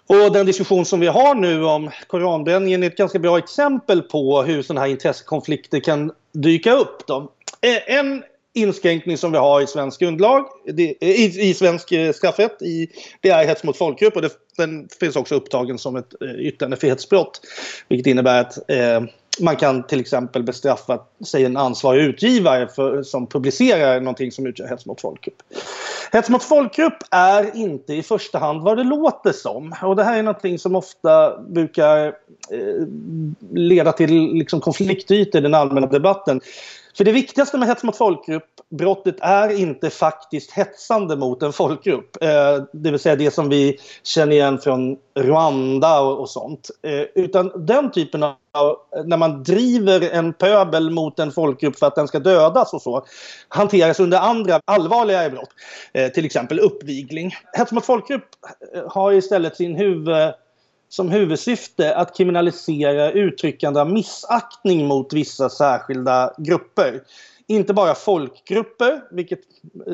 Och 0.07 0.33
den 0.33 0.47
diskussion 0.47 0.85
som 0.85 1.01
vi 1.01 1.07
har 1.07 1.35
nu 1.35 1.65
om 1.65 1.91
koranbränningen 2.07 2.83
är 2.83 2.87
ett 2.87 2.97
ganska 2.97 3.19
bra 3.19 3.39
exempel 3.39 4.03
på 4.03 4.43
hur 4.43 4.63
sådana 4.63 4.81
här 4.81 4.89
intressekonflikter 4.89 5.81
kan 5.81 6.13
dyka 6.33 6.73
upp. 6.73 7.07
Då. 7.07 7.33
Eh, 7.61 7.99
en 7.99 8.25
inskränkning 8.55 9.19
som 9.19 9.33
vi 9.33 9.39
har 9.39 9.61
i 9.61 9.67
svensk 9.67 10.01
grundlag, 10.01 10.47
det, 10.67 10.97
eh, 11.01 11.09
i, 11.09 11.51
i 11.51 11.55
svensk 11.55 11.93
eh, 11.93 12.13
straffrätt, 12.13 12.63
i, 12.63 12.89
det 13.21 13.31
är 13.31 13.47
hets 13.47 13.65
mot 13.65 13.77
folkgrupp 13.77 14.17
och 14.17 14.23
det, 14.23 14.31
den 14.57 14.89
finns 15.01 15.17
också 15.17 15.35
upptagen 15.35 15.79
som 15.79 15.97
ett 15.97 16.23
eh, 16.23 16.47
yttrandefrihetsbrott. 16.47 17.41
Vilket 17.89 18.07
innebär 18.07 18.41
att 18.41 18.71
eh, 18.71 19.01
man 19.41 19.57
kan 19.57 19.87
till 19.87 20.01
exempel 20.01 20.43
bestraffa, 20.43 20.99
sig 21.25 21.45
en 21.45 21.57
ansvarig 21.57 22.05
utgivare 22.05 22.69
för, 22.69 23.03
som 23.03 23.27
publicerar 23.27 24.01
någonting 24.01 24.33
som 24.33 24.47
utgör 24.47 24.69
hets 24.69 24.87
mot 24.87 25.01
folkgrupp. 25.01 25.43
Hets 26.13 26.29
mot 26.29 26.43
folkgrupp 26.43 26.99
är 27.11 27.57
inte 27.57 27.95
i 27.95 28.03
första 28.03 28.39
hand 28.39 28.63
vad 28.63 28.77
det 28.77 28.85
låter 28.85 29.33
som. 29.33 29.75
Och 29.83 29.97
det 29.97 30.05
här 30.05 30.19
är 30.19 30.23
någonting 30.23 30.59
som 30.59 30.77
ofta 30.77 31.41
brukar 31.41 32.07
eh, 32.51 32.87
leda 33.55 33.93
till 33.93 34.35
liksom 34.35 34.61
konfliktytor 34.61 35.39
i 35.39 35.43
den 35.43 35.55
allmänna 35.55 35.87
debatten. 35.87 36.41
För 36.97 37.05
det 37.05 37.13
viktigaste 37.13 37.59
med 37.59 37.69
hets 37.69 37.83
mot 37.83 37.97
folkgrupp, 37.97 38.45
brottet 38.71 39.17
är 39.21 39.49
inte 39.61 39.91
faktiskt 39.91 40.51
hetsande 40.51 41.17
mot 41.17 41.43
en 41.43 41.53
folkgrupp. 41.53 42.23
Eh, 42.23 42.65
det 42.73 42.91
vill 42.91 43.01
säga 43.01 43.17
det 43.17 43.31
som 43.31 43.49
vi 43.49 43.79
känner 44.03 44.33
igen 44.33 44.59
från 44.59 44.97
Rwanda 45.15 46.01
och, 46.01 46.31
sånt. 46.31 46.71
Eh, 46.83 47.01
utan 47.15 47.67
den 47.67 47.91
typen 47.91 48.23
av, 48.23 48.37
när 49.05 49.17
man 49.17 49.43
driver 49.43 50.11
en 50.11 50.33
pöbel 50.33 50.91
mot 50.91 51.19
en 51.19 51.33
folkgrupp 51.33 51.79
för 51.79 51.87
att 51.87 51.95
den 51.95 52.09
ska 52.09 52.19
dödas 52.19 52.73
och 52.73 52.83
så, 52.83 53.05
hanteras 53.49 54.01
under 54.01 54.19
andra 54.19 54.61
allvarligare 54.65 55.31
brott. 55.31 55.51
Eh, 55.93 56.09
till 56.09 56.25
exempel 56.25 56.61
uppvigling. 56.61 57.35
Hets 57.53 57.73
mot 57.73 57.87
folkgrupp 57.87 58.29
har 58.87 59.13
istället 59.13 59.57
sin 59.57 59.77
huvud 59.77 60.35
som 60.95 61.11
huvudsyfte 61.11 61.95
att 61.97 62.17
kriminalisera 62.17 63.11
uttryckande 63.11 63.81
av 63.81 63.93
missaktning 63.93 64.87
mot 64.87 65.13
vissa 65.13 65.49
särskilda 65.49 66.35
grupper. 66.39 67.01
Inte 67.47 67.75
bara 67.75 67.95
folkgrupper, 67.95 69.03
vilket 69.11 69.39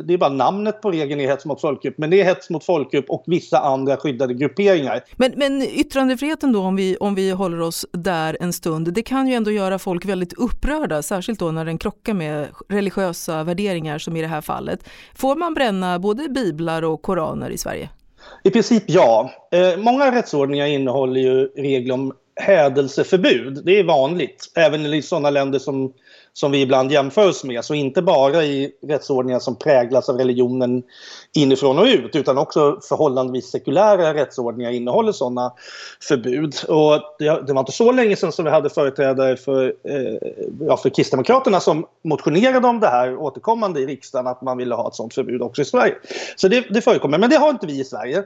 det 0.05 0.15
är 0.15 0.19
bara 0.19 0.31
namnet 0.31 0.83
på 0.83 0.91
regeln 0.91 1.21
är 1.21 1.29
hets 1.29 1.45
mot 1.45 1.61
folkgrupp, 1.61 1.99
men 1.99 2.11
det 2.11 2.21
är 2.21 2.25
hets 2.25 2.51
mot 2.51 2.65
folkgrupp 2.65 3.05
och 3.09 3.25
vissa 3.27 3.59
andra 3.59 3.97
skyddade 3.97 4.35
grupperingar. 4.35 5.05
Men, 5.17 5.33
men 5.37 5.63
yttrandefriheten 5.63 6.53
då, 6.53 6.61
om 6.61 6.77
vi, 6.77 6.97
om 6.97 7.15
vi 7.15 7.31
håller 7.31 7.61
oss 7.61 7.87
där 7.93 8.37
en 8.41 8.53
stund, 8.53 8.93
det 8.93 9.03
kan 9.03 9.29
ju 9.29 9.35
ändå 9.35 9.51
göra 9.51 9.79
folk 9.79 10.05
väldigt 10.05 10.33
upprörda, 10.33 11.03
särskilt 11.03 11.39
då 11.39 11.51
när 11.51 11.65
den 11.65 11.79
krockar 11.79 12.15
med 12.15 12.49
religiösa 12.69 13.45
värderingar 13.45 13.99
som 13.99 14.17
i 14.17 14.21
det 14.21 14.29
här 14.29 14.41
fallet. 14.41 14.89
Får 15.15 15.37
man 15.37 15.55
bränna 15.55 15.99
både 15.99 16.29
biblar 16.29 16.83
och 16.83 17.03
koraner 17.03 17.51
i 17.51 17.59
Sverige? 17.59 17.89
I 18.45 18.51
princip 18.51 18.83
ja. 18.87 19.31
Eh, 19.53 19.77
många 19.77 20.13
rättsordningar 20.13 20.67
innehåller 20.67 21.21
ju 21.21 21.47
regler 21.47 21.95
om 21.95 22.13
hädelseförbud. 22.41 23.63
Det 23.65 23.79
är 23.79 23.85
vanligt, 23.85 24.53
även 24.55 24.87
i 24.87 25.03
sådana 25.03 25.31
länder 25.31 25.59
som 25.59 25.93
som 26.33 26.53
vi 26.53 26.61
ibland 26.61 26.93
jämför 26.93 27.29
oss 27.29 27.45
med. 27.45 27.65
Så 27.65 27.75
inte 27.75 28.03
bara 28.03 28.45
i 28.45 28.73
rättsordningar 28.83 29.39
som 29.39 29.57
präglas 29.57 30.09
av 30.09 30.19
religionen 30.19 30.83
inifrån 31.33 31.79
och 31.79 31.85
ut 31.85 32.17
utan 32.17 32.39
också 32.39 32.81
förhållandevis 32.89 33.51
sekulära 33.51 34.15
rättsordningar 34.15 34.71
innehåller 34.71 35.13
sådana 35.13 35.53
förbud. 36.09 36.55
Och 36.69 37.01
det, 37.19 37.47
det 37.47 37.53
var 37.53 37.61
inte 37.61 37.73
så 37.73 37.93
länge 37.93 38.17
sedan 38.17 38.33
som 38.33 38.45
vi 38.45 38.51
hade 38.51 38.71
företrädare 38.71 39.37
för, 39.37 39.75
eh, 39.85 40.31
ja, 40.61 40.77
för 40.77 40.91
Kristdemokraterna 40.91 41.61
som 41.61 41.87
motionerade 42.05 42.69
om 42.69 42.81
det 42.81 42.89
här 42.89 43.17
återkommande 43.17 43.81
i 43.81 43.87
riksdagen 43.87 44.27
att 44.27 44.43
man 44.43 44.59
ville 44.59 44.75
ha 44.75 44.89
ett 44.89 44.95
sådant 44.95 45.15
förbud 45.15 45.43
också 45.43 45.63
i 45.63 45.65
Sverige. 45.65 45.95
Så 46.37 46.49
det, 46.49 46.65
det 46.71 46.81
förekommer, 46.81 47.19
men 47.19 47.31
det 47.31 47.37
har 47.37 47.51
inte 47.51 47.67
vi 47.67 47.81
i 47.81 47.85
Sverige. 47.85 48.25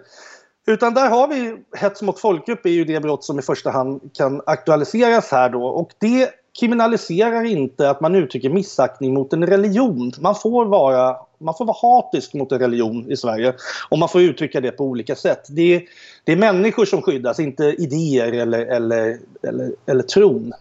Utan 0.66 0.94
där 0.94 1.10
har 1.10 1.28
vi 1.28 1.56
hets 1.76 2.02
mot 2.02 2.20
folkgrupp 2.20 2.66
är 2.66 2.70
ju 2.70 2.84
det 2.84 3.00
brott 3.00 3.24
som 3.24 3.38
i 3.38 3.42
första 3.42 3.70
hand 3.70 4.00
kan 4.14 4.42
aktualiseras 4.46 5.30
här 5.30 5.50
då 5.50 5.66
och 5.66 5.90
det 5.98 6.30
kriminaliserar 6.60 7.44
inte 7.44 7.90
att 7.90 8.00
man 8.00 8.14
uttrycker 8.14 8.50
missaktning 8.50 9.14
mot 9.14 9.32
en 9.32 9.46
religion. 9.46 10.12
Man 10.20 10.34
får 10.34 10.64
vara, 10.64 11.16
man 11.38 11.54
får 11.54 11.64
vara 11.64 11.76
hatisk 11.82 12.34
mot 12.34 12.52
en 12.52 12.58
religion 12.58 13.12
i 13.12 13.16
Sverige 13.16 13.54
och 13.88 13.98
man 13.98 14.08
får 14.08 14.22
uttrycka 14.22 14.60
det 14.60 14.70
på 14.70 14.84
olika 14.84 15.14
sätt. 15.14 15.46
Det 15.48 15.74
är, 15.74 15.82
det 16.24 16.32
är 16.32 16.36
människor 16.36 16.84
som 16.84 17.02
skyddas, 17.02 17.40
inte 17.40 17.64
idéer 17.64 18.32
eller, 18.32 18.66
eller, 18.66 19.18
eller, 19.42 19.72
eller 19.86 20.02
tron. 20.02 20.52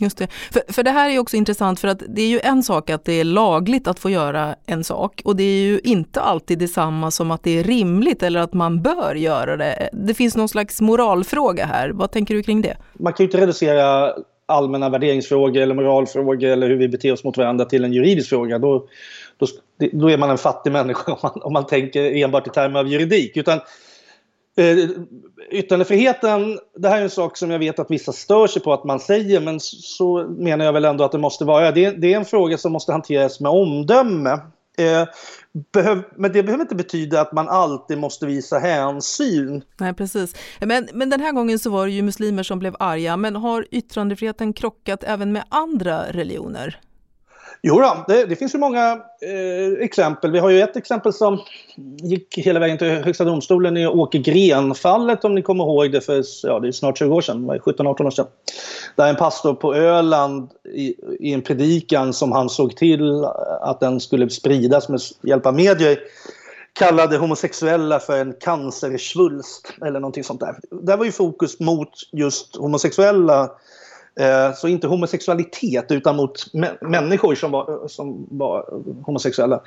Just 0.00 0.18
det. 0.18 0.28
För, 0.52 0.72
för 0.72 0.82
det 0.82 0.90
här 0.90 1.10
är 1.10 1.18
också 1.18 1.36
intressant 1.36 1.80
för 1.80 1.88
att 1.88 2.02
det 2.08 2.22
är 2.22 2.28
ju 2.28 2.40
en 2.42 2.62
sak 2.62 2.90
att 2.90 3.04
det 3.04 3.12
är 3.12 3.24
lagligt 3.24 3.88
att 3.88 3.98
få 3.98 4.10
göra 4.10 4.54
en 4.66 4.84
sak 4.84 5.22
och 5.24 5.36
det 5.36 5.42
är 5.42 5.62
ju 5.62 5.80
inte 5.84 6.20
alltid 6.20 6.58
detsamma 6.58 7.10
som 7.10 7.30
att 7.30 7.42
det 7.42 7.58
är 7.58 7.64
rimligt 7.64 8.22
eller 8.22 8.40
att 8.40 8.54
man 8.54 8.82
bör 8.82 9.14
göra 9.14 9.56
det. 9.56 9.90
Det 9.92 10.14
finns 10.14 10.36
någon 10.36 10.48
slags 10.48 10.80
moralfråga 10.80 11.66
här. 11.66 11.90
Vad 11.90 12.12
tänker 12.12 12.34
du 12.34 12.42
kring 12.42 12.62
det? 12.62 12.76
Man 12.92 13.12
kan 13.12 13.24
ju 13.24 13.28
inte 13.28 13.40
reducera 13.40 14.12
allmänna 14.46 14.88
värderingsfrågor 14.88 15.62
eller 15.62 15.74
moralfrågor 15.74 16.48
eller 16.48 16.68
hur 16.68 16.76
vi 16.76 16.88
beter 16.88 17.12
oss 17.12 17.24
mot 17.24 17.36
varandra 17.36 17.64
till 17.64 17.84
en 17.84 17.92
juridisk 17.92 18.28
fråga. 18.28 18.58
Då, 18.58 18.86
då, 19.38 19.46
då 19.92 20.10
är 20.10 20.18
man 20.18 20.30
en 20.30 20.38
fattig 20.38 20.72
människa 20.72 21.12
om 21.12 21.18
man, 21.22 21.42
om 21.42 21.52
man 21.52 21.66
tänker 21.66 22.14
enbart 22.16 22.46
i 22.46 22.50
termer 22.50 22.80
av 22.80 22.88
juridik. 22.88 23.36
Utan, 23.36 23.60
eh, 24.56 24.90
yttrandefriheten, 25.50 26.58
det 26.76 26.88
här 26.88 26.98
är 26.98 27.02
en 27.02 27.10
sak 27.10 27.36
som 27.36 27.50
jag 27.50 27.58
vet 27.58 27.78
att 27.78 27.90
vissa 27.90 28.12
stör 28.12 28.46
sig 28.46 28.62
på 28.62 28.72
att 28.72 28.84
man 28.84 29.00
säger 29.00 29.40
men 29.40 29.60
så 29.60 30.26
menar 30.38 30.64
jag 30.64 30.72
väl 30.72 30.84
ändå 30.84 31.04
att 31.04 31.12
det 31.12 31.18
måste 31.18 31.44
vara. 31.44 31.72
Det, 31.72 31.90
det 31.90 32.12
är 32.12 32.16
en 32.16 32.24
fråga 32.24 32.58
som 32.58 32.72
måste 32.72 32.92
hanteras 32.92 33.40
med 33.40 33.52
omdöme. 33.52 34.38
Eh, 34.78 35.08
behöv, 35.72 36.02
men 36.16 36.32
det 36.32 36.42
behöver 36.42 36.62
inte 36.62 36.74
betyda 36.74 37.20
att 37.20 37.32
man 37.32 37.48
alltid 37.48 37.98
måste 37.98 38.26
visa 38.26 38.58
hänsyn. 38.58 39.62
Nej, 39.80 39.94
precis. 39.94 40.36
Men, 40.60 40.88
men 40.92 41.10
den 41.10 41.20
här 41.20 41.32
gången 41.32 41.58
så 41.58 41.70
var 41.70 41.86
det 41.86 41.92
ju 41.92 42.02
muslimer 42.02 42.42
som 42.42 42.58
blev 42.58 42.76
arga. 42.78 43.16
Men 43.16 43.36
har 43.36 43.66
yttrandefriheten 43.70 44.52
krockat 44.52 45.04
även 45.04 45.32
med 45.32 45.44
andra 45.48 46.02
religioner? 46.12 46.80
Jo 47.62 47.80
då, 47.80 48.04
det, 48.08 48.24
det 48.24 48.36
finns 48.36 48.54
ju 48.54 48.58
många 48.58 49.00
eh, 49.20 49.84
exempel. 49.84 50.32
Vi 50.32 50.38
har 50.38 50.50
ju 50.50 50.60
ett 50.60 50.76
exempel 50.76 51.12
som 51.12 51.40
gick 52.02 52.38
hela 52.38 52.60
vägen 52.60 52.78
till 52.78 52.88
Högsta 52.88 53.24
domstolen 53.24 53.76
i 53.76 53.86
Åke 53.86 54.18
Gren-fallet 54.18 55.24
om 55.24 55.34
ni 55.34 55.42
kommer 55.42 55.64
ihåg 55.64 55.92
det 55.92 56.00
för 56.00 56.24
ja, 56.42 56.60
det 56.60 56.68
är 56.68 56.72
snart 56.72 56.98
20 56.98 57.14
år 57.14 57.20
sedan, 57.20 57.50
17-18 57.50 58.06
år 58.06 58.10
sedan. 58.10 58.26
Där 58.96 59.08
en 59.08 59.16
pastor 59.16 59.54
på 59.54 59.74
Öland 59.74 60.50
i, 60.74 60.94
i, 61.20 61.32
en 61.32 61.42
predikan 61.42 62.12
som 62.12 62.32
han 62.32 62.48
såg 62.48 62.76
till 62.76 63.24
att 63.60 63.80
den 63.80 64.00
skulle 64.00 64.30
spridas 64.30 64.88
med 64.88 65.00
hjälp 65.22 65.46
av 65.46 65.54
medier 65.54 65.98
kallade 66.72 67.16
homosexuella 67.16 67.98
för 67.98 68.20
en 68.20 68.32
cancersvulst 68.40 69.72
eller 69.82 70.00
någonting 70.00 70.24
sånt 70.24 70.40
där. 70.40 70.56
Där 70.70 70.96
var 70.96 71.04
ju 71.04 71.12
fokus 71.12 71.60
mot 71.60 71.90
just 72.12 72.56
homosexuella 72.56 73.50
Eh, 74.16 74.54
så 74.54 74.68
inte 74.68 74.86
homosexualitet 74.86 75.90
utan 75.90 76.16
mot 76.16 76.46
människor 76.80 77.34
som 77.34 77.50
var, 77.50 77.88
som 77.88 78.26
var 78.30 78.64
homosexuella. 79.06 79.60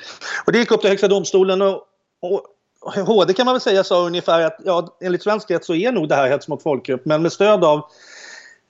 Och 0.45 0.51
det 0.51 0.57
gick 0.57 0.71
upp 0.71 0.81
till 0.81 0.89
Högsta 0.89 1.07
domstolen 1.07 1.61
och, 1.61 1.81
och 2.21 2.41
HD 3.07 3.33
kan 3.33 3.45
man 3.45 3.53
väl 3.53 3.61
säga 3.61 3.83
sa 3.83 4.05
ungefär 4.05 4.41
att 4.41 4.57
ja, 4.65 4.97
enligt 5.01 5.23
svensk 5.23 5.51
rätt 5.51 5.65
så 5.65 5.75
är 5.75 5.91
nog 5.91 6.09
det 6.09 6.15
här 6.15 6.29
hets 6.29 6.47
mot 6.47 6.63
folkgrupp 6.63 7.05
men 7.05 7.21
med 7.21 7.31
stöd 7.31 7.63
av 7.63 7.81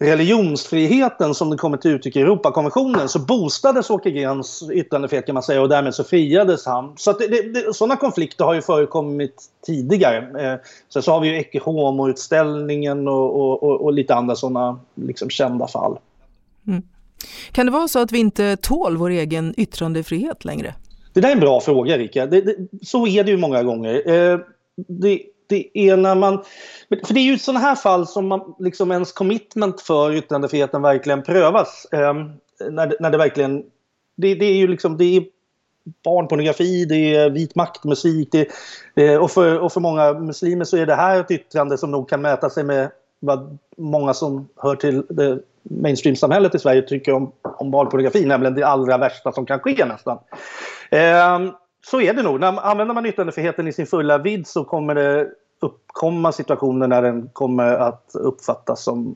religionsfriheten 0.03 1.33
som 1.33 1.49
den 1.49 1.57
kommer 1.57 1.77
till 1.77 1.91
uttryck 1.91 2.15
i 2.15 2.21
Europakonventionen 2.21 3.09
så 3.09 3.19
boostades 3.19 3.89
Åke 3.89 4.11
Grens 4.11 4.69
yttrandefrihet 4.73 5.25
kan 5.25 5.33
man 5.33 5.43
säga 5.43 5.61
och 5.61 5.69
därmed 5.69 5.95
så 5.95 6.03
friades 6.03 6.65
han. 6.65 6.93
Så 6.97 7.13
det, 7.13 7.27
det, 7.27 7.73
sådana 7.73 7.95
konflikter 7.95 8.45
har 8.45 8.53
ju 8.53 8.61
förekommit 8.61 9.43
tidigare. 9.65 10.17
Eh, 10.17 10.59
sen 10.93 11.01
så 11.01 11.11
har 11.11 11.19
vi 11.19 11.27
ju 11.27 11.35
Ecce 11.35 11.59
Homo-utställningen 11.59 13.07
och, 13.07 13.35
och, 13.35 13.63
och, 13.63 13.81
och, 13.81 13.93
lite 13.93 14.15
andra 14.15 14.35
sådana 14.35 14.79
liksom 14.95 15.29
kända 15.29 15.67
fall. 15.67 15.97
Mm. 16.67 16.81
Kan 17.51 17.65
det 17.65 17.71
vara 17.71 17.87
så 17.87 17.99
att 17.99 18.11
vi 18.11 18.19
inte 18.19 18.57
tål 18.57 18.97
vår 18.97 19.09
egen 19.09 19.53
yttrandefrihet 19.57 20.45
längre? 20.45 20.73
Det 21.13 21.21
där 21.21 21.29
är 21.29 21.33
en 21.33 21.39
bra 21.39 21.61
fråga 21.61 21.95
Erika. 21.95 22.27
så 22.81 23.07
är 23.07 23.23
det 23.23 23.31
ju 23.31 23.37
många 23.37 23.63
gånger. 23.63 24.09
Eh, 24.09 24.39
det, 24.87 25.21
det 25.53 25.79
är 25.79 25.97
när 25.97 26.15
man... 26.15 26.43
För 27.05 27.13
det 27.13 27.19
är 27.19 27.31
ju 27.31 27.37
sådana 27.37 27.59
här 27.59 27.75
fall 27.75 28.07
som 28.07 28.27
man, 28.27 28.55
liksom 28.59 28.91
ens 28.91 29.11
commitment 29.11 29.81
för 29.81 30.13
yttrandefriheten 30.13 30.81
verkligen 30.81 31.23
prövas. 31.23 31.87
Eh, 31.91 32.13
när, 32.69 32.87
det, 32.87 32.95
när 32.99 33.09
det 33.09 33.17
verkligen... 33.17 33.63
Det, 34.15 34.35
det, 34.35 34.45
är 34.45 34.55
ju 34.55 34.67
liksom... 34.67 34.97
Det 34.97 35.17
är 35.17 35.23
barnpornografi, 36.03 36.85
det 36.85 37.15
är 37.15 37.29
vit 37.29 37.55
maktmusik. 37.55 38.31
Det, 38.31 38.47
det, 38.95 39.17
och, 39.17 39.31
för, 39.31 39.59
och 39.59 39.73
för 39.73 39.79
många 39.79 40.13
muslimer 40.13 40.65
så 40.65 40.77
är 40.77 40.85
det 40.85 40.95
här 40.95 41.19
ett 41.19 41.31
yttrande 41.31 41.77
som 41.77 41.91
nog 41.91 42.09
kan 42.09 42.21
mäta 42.21 42.49
sig 42.49 42.63
med 42.63 42.91
vad 43.19 43.57
många 43.77 44.13
som 44.13 44.49
hör 44.55 44.75
till 44.75 45.05
det 45.09 45.39
mainstream-samhället 45.63 46.55
i 46.55 46.59
Sverige 46.59 46.81
tycker 46.81 47.13
om, 47.13 47.31
om 47.41 47.71
barnpornografi, 47.71 48.25
nämligen 48.25 48.55
det 48.55 48.67
allra 48.67 48.97
värsta 48.97 49.31
som 49.31 49.45
kan 49.45 49.59
ske 49.59 49.85
nästan. 49.85 50.17
Eh, 50.91 51.39
så 51.85 52.01
är 52.01 52.13
det 52.13 52.23
nog. 52.23 52.39
När, 52.39 52.65
använder 52.65 52.93
man 52.93 53.05
yttrandefriheten 53.05 53.67
i 53.67 53.73
sin 53.73 53.87
fulla 53.87 54.17
vidd 54.17 54.47
så 54.47 54.63
kommer 54.63 54.95
det 54.95 55.27
uppkomma 55.63 56.31
situationer 56.31 56.87
när 56.87 57.01
den 57.01 57.29
kommer 57.33 57.73
att 57.73 58.11
uppfattas 58.13 58.83
som, 58.83 59.15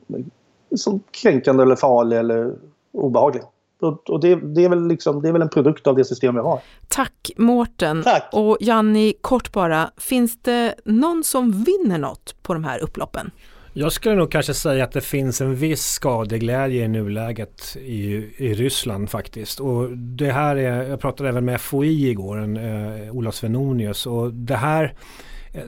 som 0.76 1.00
kränkande 1.10 1.62
eller 1.62 1.76
farlig 1.76 2.18
eller 2.18 2.52
obehaglig. 2.92 3.42
Och, 3.80 4.20
det, 4.20 4.34
det, 4.34 4.64
är 4.64 4.68
väl 4.68 4.88
liksom, 4.88 5.22
det 5.22 5.28
är 5.28 5.32
väl 5.32 5.42
en 5.42 5.48
produkt 5.48 5.86
av 5.86 5.96
det 5.96 6.04
system 6.04 6.34
vi 6.34 6.40
har. 6.40 6.60
Tack 6.88 7.30
Mårten. 7.36 8.02
Tack. 8.02 8.28
Och 8.32 8.56
Janni, 8.60 9.14
kort 9.20 9.52
bara, 9.52 9.90
finns 9.96 10.42
det 10.42 10.74
någon 10.84 11.24
som 11.24 11.52
vinner 11.52 11.98
något 11.98 12.42
på 12.42 12.54
de 12.54 12.64
här 12.64 12.82
upploppen? 12.82 13.30
Jag 13.72 13.92
skulle 13.92 14.14
nog 14.14 14.30
kanske 14.32 14.54
säga 14.54 14.84
att 14.84 14.92
det 14.92 15.00
finns 15.00 15.40
en 15.40 15.54
viss 15.54 15.86
skadeglädje 15.86 16.84
i 16.84 16.88
nuläget 16.88 17.76
i, 17.76 18.30
i 18.36 18.54
Ryssland 18.54 19.10
faktiskt. 19.10 19.60
Och 19.60 19.90
det 19.96 20.32
här 20.32 20.56
är, 20.56 20.88
jag 20.88 21.00
pratade 21.00 21.28
även 21.28 21.44
med 21.44 21.60
FOI 21.60 22.08
igår, 22.08 22.38
en, 22.38 22.56
eh, 22.56 23.16
Ola 23.16 23.32
Svenonius, 23.32 24.06
och 24.06 24.32
det 24.32 24.56
här 24.56 24.94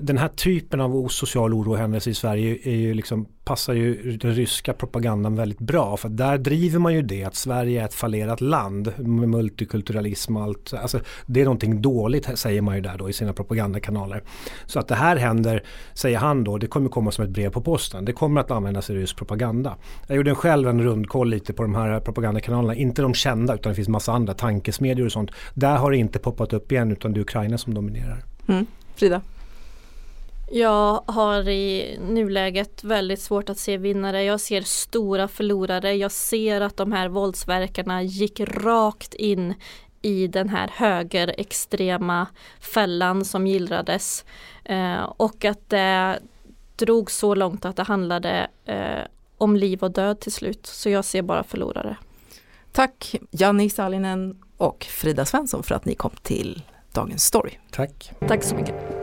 den 0.01 0.19
här 0.19 0.29
typen 0.29 0.81
av 0.81 1.09
social 1.09 1.55
oro 1.55 1.75
händelse 1.75 2.11
i 2.11 2.15
Sverige 2.15 2.59
är 2.65 2.77
ju 2.77 2.95
liksom, 2.95 3.27
passar 3.45 3.73
ju 3.73 4.17
den 4.17 4.35
ryska 4.35 4.73
propagandan 4.73 5.37
väldigt 5.37 5.59
bra. 5.59 5.97
För 5.97 6.09
där 6.09 6.39
driver 6.39 6.79
man 6.79 6.95
ju 6.95 7.03
det 7.03 7.25
att 7.25 7.35
Sverige 7.35 7.81
är 7.81 7.85
ett 7.85 7.95
fallerat 7.95 8.41
land 8.41 8.93
med 8.99 9.29
multikulturalism 9.29 10.37
och 10.37 10.43
allt. 10.43 10.75
Alltså, 10.75 11.01
det 11.27 11.41
är 11.41 11.45
någonting 11.45 11.83
dåligt 11.83 12.39
säger 12.39 12.63
man 12.63 12.75
ju 12.75 12.81
där 12.81 12.99
då 12.99 13.11
i 13.11 13.13
sina 13.13 13.33
propagandakanaler. 13.33 14.23
Så 14.67 14.79
att 14.79 14.89
det 14.89 14.95
här 14.95 15.17
händer, 15.17 15.63
säger 15.95 16.19
han 16.19 16.45
då, 16.45 16.59
det 16.59 16.67
kommer 16.67 16.89
komma 16.89 17.11
som 17.11 17.25
ett 17.25 17.31
brev 17.31 17.51
på 17.51 17.61
posten. 17.61 18.05
Det 18.05 18.13
kommer 18.13 18.41
att 18.41 18.51
användas 18.51 18.91
i 18.91 18.95
rysk 18.95 19.17
propaganda. 19.17 19.77
Jag 20.07 20.17
gjorde 20.17 20.35
själv 20.35 20.69
en 20.69 20.83
rundkoll 20.83 21.31
lite 21.31 21.53
på 21.53 21.63
de 21.63 21.75
här 21.75 22.01
propagandakanalerna. 22.01 22.75
Inte 22.75 23.03
de 23.03 23.15
kända 23.15 23.55
utan 23.55 23.71
det 23.71 23.77
finns 23.77 23.89
massa 23.89 24.13
andra 24.13 24.35
tankesmedjor 24.35 25.07
och 25.07 25.13
sånt. 25.13 25.31
Där 25.55 25.77
har 25.77 25.91
det 25.91 25.97
inte 25.97 26.19
poppat 26.19 26.53
upp 26.53 26.73
igen 26.73 26.93
utan 26.93 27.13
det 27.13 27.21
är 27.21 27.23
Ukraina 27.23 27.59
som 27.59 27.75
dominerar. 27.75 28.25
Mm. 28.49 28.67
Frida? 28.95 29.21
Jag 30.53 31.05
har 31.07 31.49
i 31.49 31.99
nuläget 32.01 32.85
väldigt 32.85 33.21
svårt 33.21 33.49
att 33.49 33.59
se 33.59 33.77
vinnare. 33.77 34.25
Jag 34.25 34.41
ser 34.41 34.63
stora 34.63 35.29
förlorare. 35.29 35.95
Jag 35.95 36.13
ser 36.13 36.61
att 36.61 36.77
de 36.77 36.93
här 36.93 37.09
våldsverkarna 37.09 38.03
gick 38.03 38.41
rakt 38.41 39.15
in 39.15 39.55
i 40.03 40.27
den 40.27 40.49
här 40.49 40.71
högerextrema 40.75 42.27
fällan 42.61 43.25
som 43.25 43.47
gillrades. 43.47 44.25
Eh, 44.65 45.03
och 45.03 45.45
att 45.45 45.71
det 45.71 46.19
drog 46.77 47.11
så 47.11 47.35
långt 47.35 47.65
att 47.65 47.77
det 47.77 47.83
handlade 47.83 48.51
eh, 48.65 49.05
om 49.39 49.57
liv 49.57 49.83
och 49.83 49.91
död 49.91 50.21
till 50.21 50.33
slut. 50.33 50.67
Så 50.67 50.91
jag 50.91 51.05
ser 51.05 51.23
bara 51.23 51.45
förlorare. 51.45 51.97
Tack 52.73 53.17
Janni 53.31 53.71
Salinen 53.71 54.43
och 54.57 54.85
Frida 54.85 55.25
Svensson 55.25 55.63
för 55.63 55.75
att 55.75 55.85
ni 55.85 55.95
kom 55.95 56.13
till 56.23 56.63
Dagens 56.93 57.25
Story. 57.25 57.53
Tack. 57.71 58.13
Tack 58.29 58.43
så 58.43 58.55
mycket. 58.55 59.00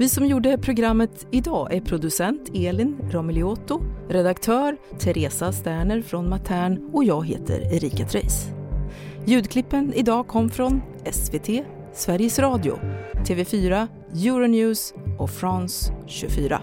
Vi 0.00 0.08
som 0.08 0.26
gjorde 0.26 0.58
programmet 0.58 1.26
idag 1.30 1.74
är 1.74 1.80
producent 1.80 2.50
Elin 2.54 2.98
Romiliotto, 3.10 3.80
redaktör 4.08 4.76
Teresa 4.98 5.52
Sterner 5.52 6.02
från 6.02 6.28
Matern 6.28 6.90
och 6.92 7.04
jag 7.04 7.26
heter 7.26 7.74
Erika 7.74 8.06
Treis. 8.06 8.46
Ljudklippen 9.26 9.92
idag 9.94 10.28
kom 10.28 10.50
från 10.50 10.82
SVT, 11.12 11.48
Sveriges 11.94 12.38
Radio, 12.38 12.78
TV4, 13.26 13.88
Euronews 14.26 14.94
och 15.18 15.30
France 15.30 15.92
24. 16.06 16.60